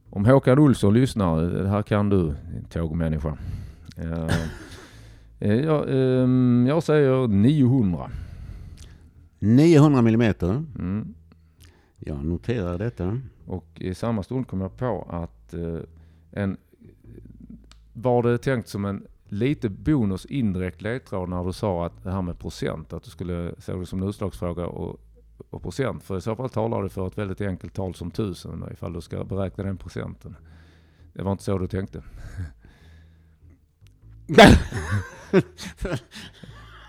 [0.10, 2.36] Om Håkan Olsson lyssnar, det här kan du,
[2.70, 3.38] tågmänniska.
[5.40, 8.10] Eh, jag, ehm, jag säger 900.
[9.40, 10.66] 900 millimeter.
[10.80, 11.14] Mm.
[12.00, 13.20] Jag noterar detta.
[13.46, 15.80] Och i samma stund kom jag på att eh,
[16.32, 16.58] en,
[17.94, 22.22] var det tänkt som en lite bonus indirekt ledtråd när du sa att det här
[22.22, 25.00] med procent, att du skulle se det som en utslagsfråga och,
[25.50, 26.04] och procent.
[26.04, 29.02] För i så fall talar du för ett väldigt enkelt tal som tusen ifall du
[29.02, 30.36] ska beräkna den procenten.
[31.14, 32.04] Det var inte så du tänkte.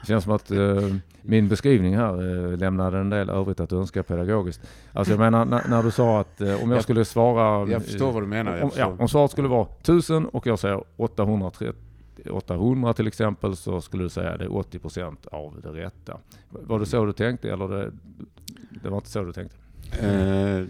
[0.00, 2.12] Det känns som att eh, min beskrivning här
[2.52, 4.60] eh, lämnade en del övrigt att önska pedagogiskt.
[4.92, 7.70] Alltså jag menar när, när du sa att eh, om jag Jag- skulle svara...
[7.70, 8.60] Jag förstår vad du menar.
[8.62, 11.72] Om, ja, om svaret skulle vara 1000 och jag säger 830,
[12.30, 16.18] 800 till exempel så skulle du säga det är 80% av det rätta.
[16.50, 17.92] Var det så du tänkte eller det,
[18.82, 19.56] det var inte så du tänkte?
[20.00, 20.64] Eh,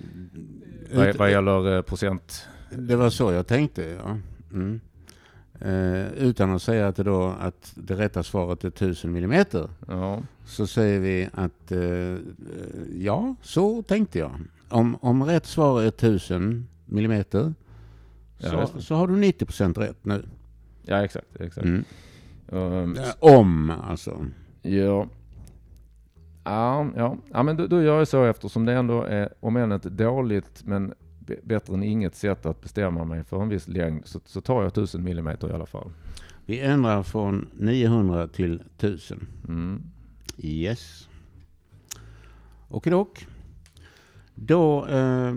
[0.96, 2.46] Vad, vad gäller procent?
[2.70, 4.16] Det var så jag tänkte, ja.
[4.52, 4.80] Mm.
[5.60, 10.22] Eh, utan att säga att det, då, att det rätta svaret är 1000 millimeter Ja,
[10.44, 12.18] så säger vi att eh,
[12.98, 14.30] ja, så tänkte jag.
[14.68, 17.54] Om, om rätt svar är 1000 millimeter
[18.38, 20.24] Ja, så, så har du 90 procent rätt nu.
[20.82, 21.40] ja exakt.
[21.40, 21.66] exakt.
[21.66, 21.84] Mm.
[22.48, 24.26] Um, Om alltså.
[24.62, 25.06] Ja.
[26.44, 27.16] Ja, ja.
[27.32, 30.62] ja men då, då gör jag så eftersom det ändå är, om än ett dåligt
[30.64, 30.94] men
[31.42, 34.66] bättre än inget sätt att bestämma mig för en viss längd så, så tar jag
[34.68, 35.90] 1000 millimeter i alla fall.
[36.46, 39.26] Vi ändrar från 900 till 1000.
[39.48, 39.82] Mm.
[40.38, 41.08] Yes.
[42.68, 43.26] Och dock.
[44.34, 45.34] Då eh,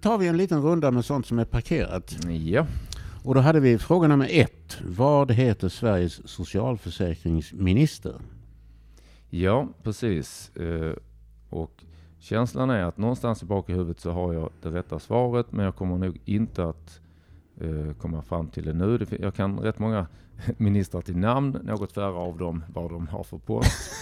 [0.00, 2.16] tar vi en liten runda med sånt som är parkerat.
[2.28, 2.66] Ja.
[3.24, 4.78] Och då hade vi fråga nummer ett.
[4.86, 8.14] Vad heter Sveriges socialförsäkringsminister?
[9.30, 10.56] Ja, precis.
[10.56, 10.92] Eh,
[11.48, 11.84] och
[12.18, 15.64] känslan är att någonstans i bak i huvudet så har jag det rätta svaret, men
[15.64, 17.00] jag kommer nog inte att
[17.60, 18.98] eh, komma fram till det nu.
[18.98, 20.06] Det, jag kan rätt många
[20.56, 23.92] ministrar till namn, något färre av dem vad de har för post.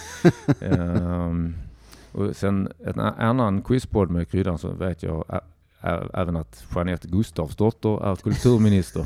[0.61, 1.55] um,
[2.11, 5.41] och sen en annan quizpodd med kryddan så vet jag
[6.13, 9.05] även att Jeanette Gustafsdotter är kulturminister.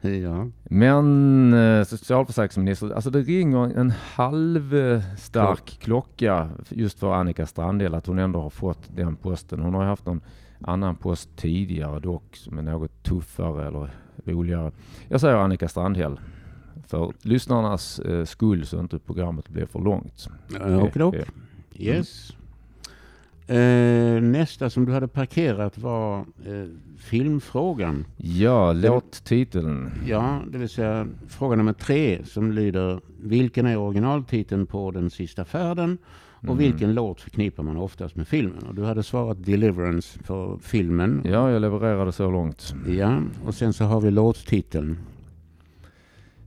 [0.22, 0.46] ja.
[0.64, 5.78] Men eh, socialförsäkringsminister, alltså det ringer en halvstark Klock.
[5.80, 9.60] klocka just för Annika Strandhäll att hon ändå har fått den posten.
[9.60, 10.20] Hon har haft någon
[10.60, 13.90] annan post tidigare dock som är något tuffare eller
[14.24, 14.72] roligare.
[15.08, 16.20] Jag säger Annika Strandhäll
[16.86, 20.28] för lyssnarnas eh, skull så inte programmet blir för långt.
[20.82, 21.24] Och då, Eh,
[21.86, 22.32] yes.
[23.48, 26.24] Eh, nästa som du hade parkerat var eh,
[26.98, 28.04] filmfrågan.
[28.16, 29.90] Ja, låttiteln.
[30.06, 35.44] Ja, det vill säga fråga nummer tre som lyder Vilken är originaltiteln på Den sista
[35.44, 35.98] färden?
[36.40, 36.56] Och Mm.
[36.58, 38.62] vilken låt förknippar man oftast med filmen?
[38.68, 41.22] Och du hade svarat Deliverance för filmen.
[41.24, 42.74] Ja, jag levererade så långt.
[42.88, 44.98] Ja, och sen så har vi låttiteln.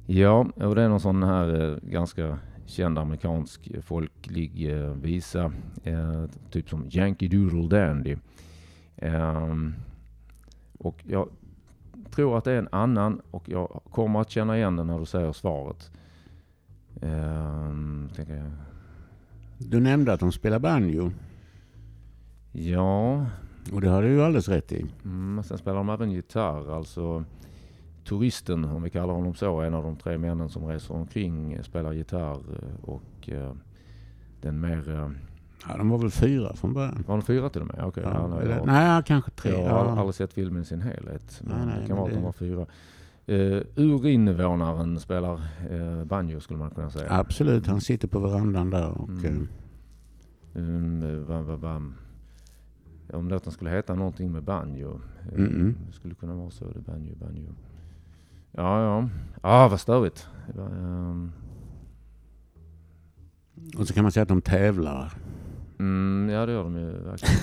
[0.05, 2.37] Ja, och det är någon sån här eh, ganska
[2.71, 5.51] känd amerikansk eh, folklig eh, visa.
[5.84, 8.15] Eh, typ som Yankee Doodle Dandy.
[8.97, 9.73] Ehm,
[10.77, 11.29] och jag
[12.12, 15.05] tror att det är en annan och jag kommer att känna igen den när du
[15.05, 15.91] säger svaret.
[17.01, 18.10] Ehm.
[19.57, 21.12] Du nämnde att de spelar banjo.
[22.51, 23.25] Ja,
[23.73, 24.86] Och det har du ju alldeles rätt i.
[25.03, 26.75] mm, sen spelar de även gitarr.
[26.77, 27.23] Alltså
[28.05, 31.61] turisten, om vi kallar honom så, en av de tre männen som reser omkring, eh,
[31.61, 33.51] spelar gitarr eh, och eh,
[34.41, 35.11] den mer...
[35.67, 37.03] Ja, de var väl fyra från början.
[37.07, 37.83] Var de fyra till och med?
[37.85, 38.03] Okej.
[38.05, 39.51] Ja, ja, nej, eller, nej, kanske tre.
[39.51, 41.41] jag har aldrig sett filmen i sin helhet.
[41.43, 42.65] Men Nej, nej, det kan vara att de var fyra.
[43.29, 47.07] Uh, urinvånaren spelar uh, banjo skulle man kunna säga.
[47.11, 48.89] Absolut, han sitter på verandan där.
[48.89, 49.47] Och, Mm.
[50.53, 51.81] Um, va, va, va.
[53.13, 54.99] Om låten skulle heta någonting med banjo.
[55.31, 55.73] eh, Mm-mm.
[55.87, 56.65] Det skulle kunna vara så.
[56.65, 57.49] Banjo, banjo.
[58.51, 59.09] Ja, ja.
[59.41, 60.27] Ah, vad störigt.
[60.57, 61.31] Ehm,
[63.77, 65.13] och så kan man säga att de tävlar.
[65.79, 67.35] mm, ja, det gör de ju verkligen.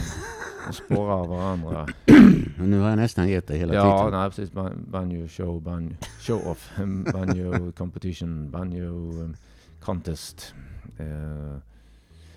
[0.66, 1.86] De sporrar varandra.
[2.58, 4.20] Nu har jag nästan gett dig hela Ja, titeln.
[4.20, 4.52] nej precis.
[4.52, 6.70] Ban- Banjo show, banjo show off,
[7.12, 9.36] banjo competition, banjo em,
[9.80, 10.54] contest.
[10.98, 11.56] Eh,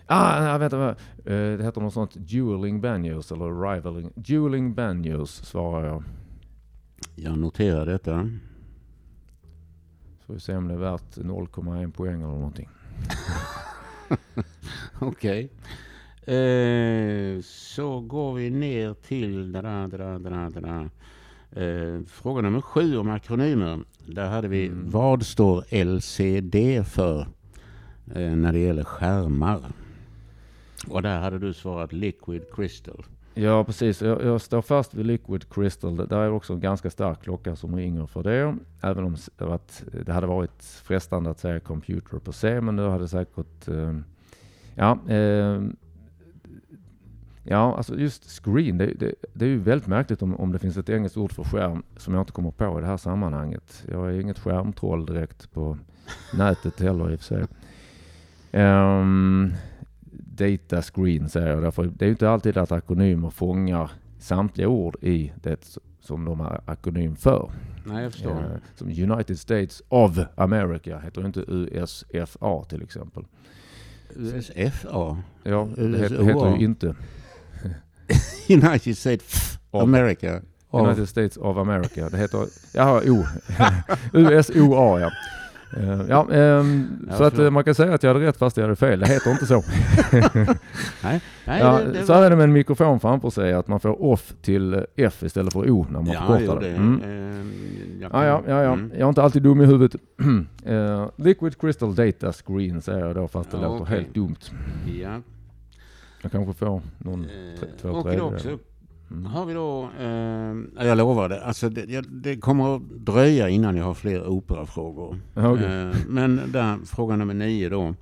[0.05, 0.89] ah, vänta.
[0.89, 4.11] Eh, det heter något sånt dueling banjos eller rivaling.
[4.15, 6.03] Dueling banjos svarar jag.
[7.15, 8.29] Jag noterar detta.
[10.31, 12.69] Får vi se om det är värt 0,1 poäng eller någonting.
[14.99, 15.49] Okej.
[16.21, 19.87] Eh, så går vi ner till da, da,
[20.19, 20.89] da, da.
[21.61, 23.79] Eh, fråga nummer sju om akronymer.
[24.05, 24.89] Där hade vi Mm.
[24.89, 27.21] vad står LCD för
[28.15, 29.61] eh, när det gäller skärmar?
[30.87, 33.05] Och där hade du svarat liquid crystal.
[33.33, 34.01] Ja, precis.
[34.01, 35.95] Jag, jag står fast vid Liquid Crystal.
[35.95, 38.55] Det- Där är också en ganska stark klocka som ringer för det.
[38.81, 43.07] Även om att det hade varit frestande att säga computer på C, men det hade
[43.07, 43.67] säkert...
[43.67, 43.95] Eh,
[44.75, 45.61] ja, eh,
[47.43, 50.77] ja, alltså just screen, det, det, det är ju väldigt märkligt om, om det finns
[50.77, 53.83] ett engelskt ord för skärm som jag inte kommer på i det här sammanhanget.
[53.91, 55.77] Jag är inget skärmtroll direkt på
[56.33, 57.45] nätet heller i och för sig.
[58.51, 59.53] Ehm,
[60.35, 65.03] data screen säger jag därför det är ju inte alltid att akronymer fångar samtliga ord
[65.03, 67.51] i det som de är akronym för.
[67.85, 68.31] Nej, jag förstår.
[68.31, 73.23] Eh, som United States of America heter ju inte USFA till exempel.
[74.15, 75.17] USFA.
[75.43, 76.95] Ja, det heter, heter ju inte
[78.49, 79.83] United States Of.
[79.83, 80.41] America.
[80.73, 82.09] United States of America.
[82.09, 83.25] Det heter, jaha, O.
[84.13, 85.11] USOA ja.
[85.77, 88.57] Eh, ja, ehm, Ja, så att eh, man kan säga att jag hade rätt fast
[88.57, 88.99] jag hade fel.
[88.99, 89.63] Det heter inte så.
[91.03, 93.79] Nej, nej ja, det, det så är det med en mikrofon framför sig, att man
[93.79, 96.69] får off till eh, F istället för O när man Ja, förkortar det.
[96.69, 97.01] Mm.
[97.01, 97.31] eh,
[98.01, 98.73] Ja, ja, ja, ja.
[98.73, 98.91] mm.
[98.93, 100.01] Jag är inte alltid dum i huvudet.
[101.15, 104.35] Liquid Crystal Data Screen säger jag då fast det Ja, låter helt dumt.
[105.01, 105.21] Ja.
[106.21, 107.27] Jag kanske får någon
[107.59, 108.57] tre, två tredjedelar.
[109.11, 109.25] Mm.
[109.25, 113.75] har vi då, eh, jag lovar det, alltså det, jag, det kommer att dröja innan
[113.77, 115.19] jag har fler operafrågor.
[115.35, 115.65] Okej.
[115.65, 117.95] Eh, men där, fråga nummer nio då.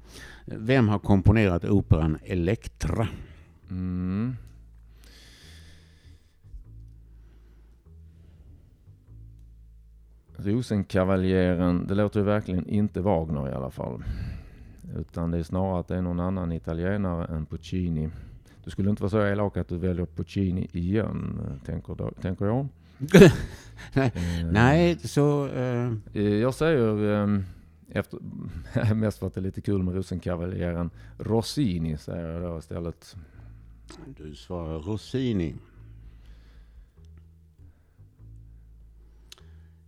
[0.46, 3.08] Vem har komponerat operan Elektra?
[3.70, 4.36] Mm.
[10.38, 14.04] Rosenkavaljören, det låter ju verkligen inte Wagner i alla fall.
[14.98, 18.10] Utan det är snarare att det är någon annan italienare än Puccini.
[18.70, 22.68] Du skulle inte vara så elak att du väljer Puccini igen, tänker, då, tänker jag.
[23.94, 25.48] Nej, Eh, Nej, så...
[25.48, 27.40] eh, Jag säger, eh,
[27.90, 28.20] efter,
[28.94, 33.16] mest för att det är lite kul med Rosenkavaljören, Rossini säger jag då istället.
[34.18, 35.56] du svarar Rossini.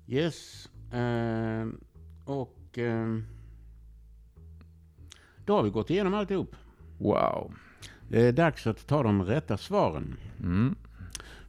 [0.07, 0.69] Yes.
[0.93, 1.67] eh,
[2.25, 2.79] och...
[5.45, 6.55] då har vi gått igenom alltihop.
[6.97, 7.53] Wow.
[8.11, 10.17] Det är dags att ta de rätta svaren.
[10.39, 10.75] Mm.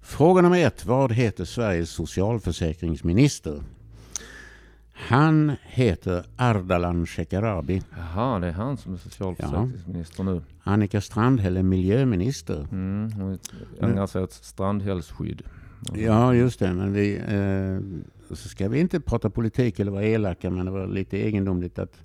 [0.01, 0.87] Fråga nummer ett.
[0.87, 3.63] Vad heter Sveriges socialförsäkringsminister?
[4.93, 7.83] Han heter Ardalan Shekarabi.
[7.97, 10.43] Jaha, det är han som är socialförsäkringsminister nu.
[10.63, 12.67] Annika Strandhäll är miljöminister.
[12.73, 13.13] Mm.
[13.13, 13.39] Hon
[13.81, 15.43] ägnar sig åt strandhällsskydd.
[15.95, 16.73] Ja, just det.
[16.73, 20.87] Men vi, eh, så ska vi inte prata politik eller vara elaka, men det var
[20.87, 22.03] lite egendomligt att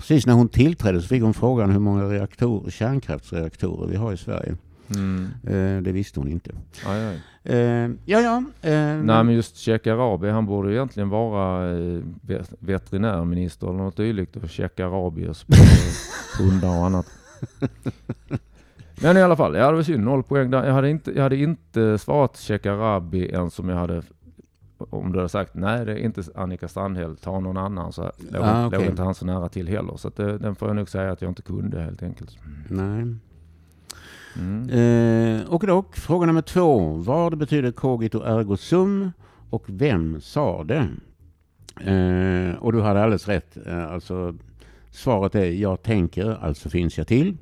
[0.00, 4.16] precis när hon tillträdde så fick hon frågan hur många reaktorer, kärnkraftsreaktorer vi har i
[4.16, 4.56] Sverige.
[4.94, 5.28] Mm.
[5.46, 6.50] Eh, det visste hon inte.
[6.86, 7.20] Aj, aj.
[7.56, 8.36] Eh, ja, ja.
[8.62, 11.72] Eh, Nej men just Shekarabi, han borde egentligen vara
[12.22, 15.54] vet- veterinärminister eller något dylikt och checka rabies på
[16.42, 17.06] hundar och annat.
[19.02, 20.66] Men i alla fall, ja det var synd, noll poäng där.
[20.66, 24.02] Jag hade inte, jag hade inte svarat Shekarabi än som jag hade
[24.90, 28.42] om du hade sagt nej det är inte Annika Strandhäll, ta någon annan så låg,
[28.42, 28.88] Ah, låg okej.
[28.90, 29.96] inte han så nära till heller.
[29.96, 32.38] Så det, den får jag nog säga att jag inte kunde helt enkelt.
[32.68, 33.14] Nej.
[34.38, 34.68] Mm.
[34.70, 36.92] Eh, och dock, fråga nummer två.
[36.94, 39.10] Vad betyder cogito ergo sum
[39.50, 40.88] och vem sa det?
[41.80, 43.56] Eh, och du hade alldeles rätt.
[43.66, 44.34] Eh, alltså,
[44.90, 47.36] svaret är jag tänker, alltså finns jag till.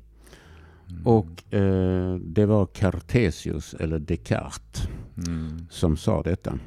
[1.05, 4.89] Och eh, det var Cartesius eller Descartes
[5.29, 5.67] Mm.
[5.71, 6.59] som sa detta.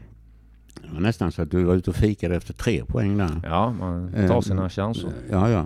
[0.74, 3.42] Det var nästan så att du var ute och fikade efter tre poäng där.
[3.44, 5.12] Ja, man Eh, tar sina chanser.
[5.30, 5.66] Ja, ja.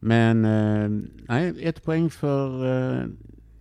[0.00, 0.88] Men eh,
[1.28, 2.66] nej, ett poäng för
[3.00, 3.06] eh,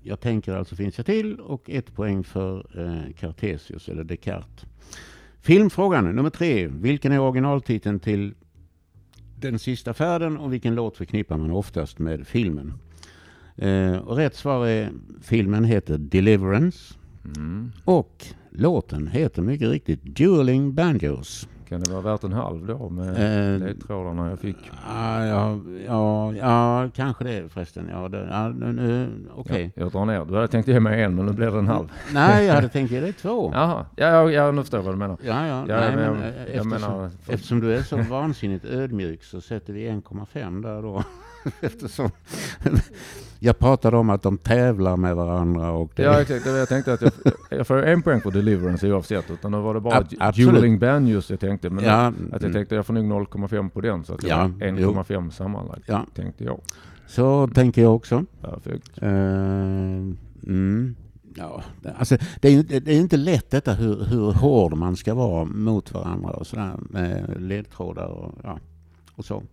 [0.03, 4.65] jag tänker alltså finns jag till och ett poäng för eh, Cartesius eller Descartes.
[5.41, 6.67] Filmfrågan nummer tre.
[6.67, 8.33] Vilken är originaltiteln till
[9.39, 12.73] Den sista färden och vilken låt förknippar man oftast med filmen?
[13.55, 16.93] Eh, och rätt svar är filmen heter Deliverance
[17.25, 17.71] Mm.
[17.85, 21.47] och låten heter mycket riktigt Dueling Banjos.
[21.69, 24.57] Kan det vara värt en halv då med Eh, ledtrådarna jag fick?
[24.87, 25.25] Ja,
[25.87, 27.87] ja, ja, kanske det förresten.
[27.91, 29.71] Ja, det, ja, nu, okej.
[29.75, 30.25] Ja, jag drar ner.
[30.25, 31.91] Du hade tänkt ge mig en men nu blir det en halv.
[32.13, 33.51] Nej, jag hade tänkt ge dig två.
[33.53, 35.17] Jaha, ja, ja, ja nu förstår jag vad du menar.
[35.23, 35.65] Ja, ja.
[35.67, 39.41] Ja, nej, men jag- eh, jag eftersom, menar- eftersom du är så vansinnigt ödmjuk så
[39.41, 41.03] sätter vi 1,5 där då.
[41.61, 42.09] eftersom
[43.39, 47.01] jag pratade om att de tävlar med varandra och det, Ja exakt, jag tänkte att
[47.01, 47.11] jag,
[47.49, 49.31] jag får en poäng för Deliverance oavsett.
[49.31, 50.51] Utan då var det bara absolut.
[50.53, 51.69] Dueling Banjos jag tänkte.
[51.69, 54.03] Men ja, att jag mm, tänkte jag får nog 0,5 på den.
[54.03, 55.83] Så att Ja, var 1,5 sammanlagt.
[55.85, 56.61] ja, Tänkte jag.
[57.07, 58.25] så tänker jag också.
[58.41, 59.01] Perfekt.
[59.01, 60.95] Eh, mm,
[61.35, 64.95] ja, det- alltså, det är ju det är inte lätt detta hur, hur hård man
[64.95, 68.59] ska vara mot varandra och sådär med ledtrådar och, ja,
[69.21, 69.43] och så.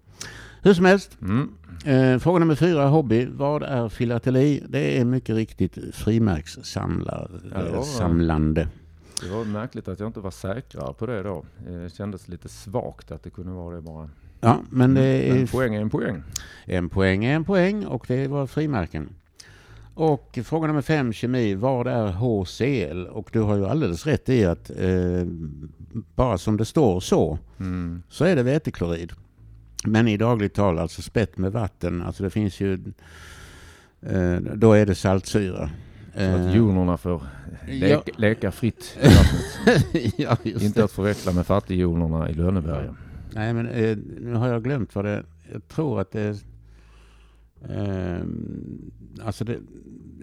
[0.62, 1.50] Hur som helst, Mm.
[1.84, 3.28] eh, fråga nummer fyra, hobby.
[3.32, 4.62] Vad är filateli?
[4.68, 8.68] Det är mycket riktigt frimärkssamlande.
[9.22, 11.44] Ja, det var märkligt att jag inte var säkrare på det då.
[11.68, 14.10] Det kändes lite svagt att det kunde vara det bara.
[14.40, 16.22] Ja, men det är Men poäng är en poäng.
[16.64, 19.08] En poäng är en poäng och det var frimärken.
[19.94, 21.54] Och fråga nummer fem, kemi.
[21.54, 23.06] Vad är HCl?
[23.06, 25.26] Och du har ju alldeles rätt i att eh,
[26.14, 28.02] bara som det står så, Mm.
[28.08, 29.12] så är det väteklorid.
[29.84, 32.02] Men i dagligt tal alltså spett med vatten.
[32.02, 32.72] Alltså det finns ju,
[34.00, 35.70] eh, då är det saltsyra.
[36.14, 37.22] Så att jonerna får
[37.66, 38.02] leka, ja.
[38.16, 40.14] leka fritt i vattnet.
[40.16, 40.84] ja, Inte det.
[40.84, 42.96] att förväxla med fattigjonerna i Lönneberga.
[43.34, 46.36] Nej, men eh, nu har jag glömt vad det Jag tror att det är...
[47.68, 48.22] Eh,
[49.24, 49.58] alltså det,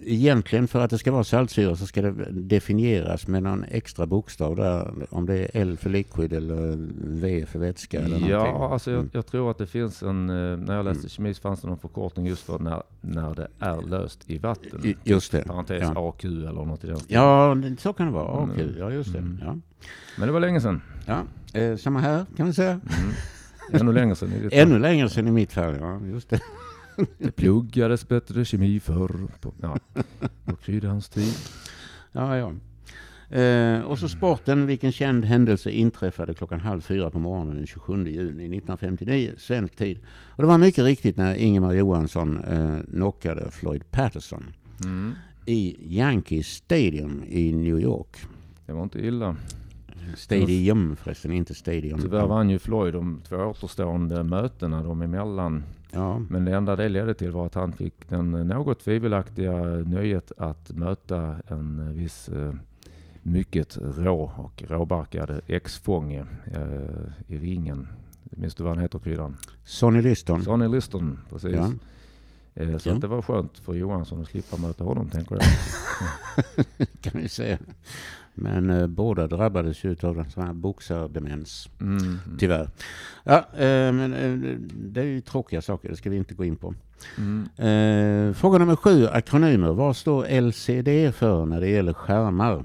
[0.04, 4.56] egentligen för att det ska vara saltsyra så ska det definieras med någon extra bokstav
[4.56, 4.94] där.
[5.10, 6.76] Om det är L för liquid eller
[7.22, 8.30] V för vätska eller någonting.
[8.32, 9.10] Ja, alltså jag, Mm.
[9.14, 11.78] jag tror att det finns en, eh, när jag läste kemi så fanns det någon
[11.78, 14.96] förkortning just för när, när det är löst i vatten.
[15.04, 15.44] Just det.
[15.48, 16.10] Parentes Ja.
[16.10, 17.24] AQ eller något i den stilen.
[17.24, 18.44] Ja, så kan det vara.
[18.44, 18.50] Mm.
[18.56, 19.20] Okej, ja just det.
[19.20, 19.40] Mm.
[19.42, 19.56] Ja.
[20.18, 20.82] Men det var länge sedan.
[21.06, 21.22] Ja.
[21.60, 22.72] Eh, samma här kan vi säga.
[22.72, 22.82] Mm.
[23.82, 24.34] Ännu längre sedan.
[24.34, 25.76] i ditt Ännu längre sedan i mitt fall.
[25.80, 26.40] Ja, just det.
[27.18, 29.28] Det pluggades bättre kemi förr.
[29.42, 29.78] På, ja,
[30.46, 31.34] på kryddans tid.
[32.12, 32.52] Ja, ja.
[33.38, 34.66] Eh, och så sporten.
[34.68, 40.00] Vilken känd händelse inträffade klockan halv fyra på morgonen den 27 juni 1959, svensk tid.
[40.08, 44.44] Och det var mycket riktigt när Ingemar Johansson eh, knockade Floyd Patterson
[44.84, 45.14] Mm.
[45.46, 48.18] i Yankee Stadium i New York.
[48.66, 49.36] Det var inte illa.
[50.16, 52.02] Stadium förresten, inte Stadium.
[52.02, 55.64] Tyvärr vann ju Floyd de två återstående mötena de emellan.
[55.96, 59.54] Ja, Men det enda det ledde till var att han fick den något tvivelaktiga
[59.86, 62.54] nöjet att möta en viss eh,
[63.24, 67.88] mycket rå och råbarkad ex-fånge eh, i ringen.
[68.24, 69.38] Minns du vad han heter kryddan?
[69.64, 70.44] Sonny Liston.
[70.44, 71.52] Sonny Liston, precis.
[71.56, 71.72] Ja.
[72.54, 72.96] Eh, så Ja.
[72.96, 75.44] det var skönt för Johansson att slippa möta honom, tänker jag.
[77.02, 77.58] kan vi säga.
[78.36, 81.70] Men eh, båda drabbades ju av en sån här boxardemens.
[81.82, 82.20] Mm.
[82.40, 82.70] Tyvärr.
[83.24, 86.56] Ja, eh, men eh, det är ju tråkiga saker, det ska vi inte gå in
[86.56, 86.74] på.
[87.18, 88.30] Mm.
[88.30, 89.74] Eh, fråga nummer sju, akronymer.
[89.74, 92.64] Vad står LCD för när det gäller skärmar?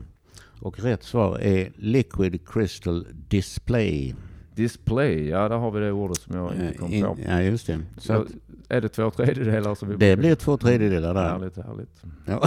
[0.61, 4.15] Och rätt svar är Liquid Crystal Display.
[4.55, 7.17] Display, ja där har vi det ordet som jag inte kom Eh, in- på.
[7.29, 7.79] ja, just det.
[7.99, 8.27] Så att
[8.69, 11.29] är det två tredjedelar som vi det blir två tredjedelar där.
[11.29, 12.03] Härligt, härligt.
[12.27, 12.43] Ja.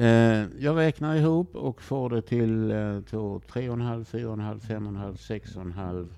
[0.00, 4.26] Eh, jag räknar ihop och får det till eh, två, tre och en halv, fyra
[4.26, 6.14] och en halv, fem och en halv, sex och en halv,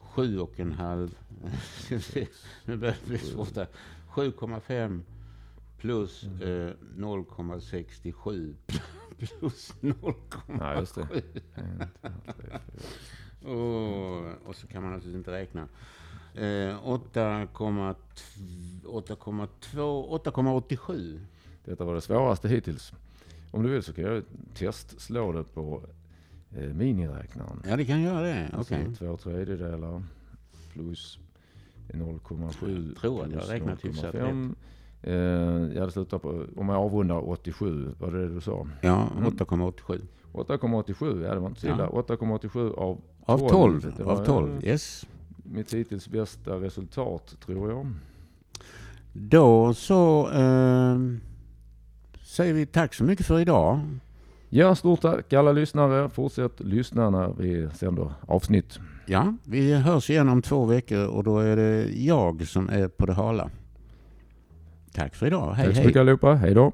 [0.00, 1.18] sju och en halv.
[1.78, 2.26] Ska vi se,
[2.64, 3.68] nu börjar det bli svårt här.
[4.10, 5.00] 7,5
[5.78, 8.54] plus eh, 0,67
[9.18, 10.14] plus 0,7.
[10.60, 11.02] Ja, just det.
[11.54, 12.60] En, två, tre, fyra.
[13.52, 15.68] Och, och så kan man naturligtvis inte räkna.
[16.34, 17.94] Eh, 8,2
[18.84, 21.20] 8,2 8,87.
[21.66, 22.92] Detta var det svåraste hittills.
[23.50, 24.22] Om du vill så kan jag
[24.54, 25.82] testslå det på
[26.56, 27.62] eh, miniräknaren.
[27.68, 28.50] Ja, det kan göra det.
[28.52, 30.02] Alltså två tredjedelar
[30.72, 31.18] plus
[31.88, 34.54] 0,7 Jag tror plus räknat hyfsat 0,5.
[35.02, 38.66] Eh, ja, det slutar på, om jag avrundar 87, var det det du sa?
[38.82, 39.30] Ja, Mm.
[39.30, 40.00] 8,87.
[40.32, 41.90] 8,87, ja det var inte så illa.
[41.92, 42.02] Ja.
[42.08, 43.48] 8,87 av Av 12.
[43.80, 43.94] 12.
[43.96, 45.06] Det var, Av 12, eh, yes.
[45.44, 47.92] Mitt hittills bästa resultat tror jag.
[49.12, 50.98] Då så eh,
[52.36, 53.80] säger vi tack så mycket för idag.
[54.48, 56.08] Ja, stort tack alla lyssnare.
[56.08, 58.78] Fortsätt lyssna när vi sänder avsnitt.
[59.06, 63.06] Ja, vi hörs igen om två veckor och då är det jag som är på
[63.06, 63.50] det hala.
[64.92, 65.52] Tack för idag.
[65.52, 65.86] Hej tack så hej.
[65.86, 66.34] mycket allihopa.
[66.34, 66.72] Hej då.